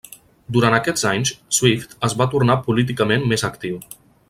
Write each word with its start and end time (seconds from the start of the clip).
Durant 0.55 0.75
aquests 0.77 1.05
anys 1.09 1.33
Swift 1.59 1.95
es 2.09 2.17
va 2.23 2.29
tornar 2.33 2.57
políticament 2.71 3.29
més 3.35 3.47
actiu. 3.53 3.79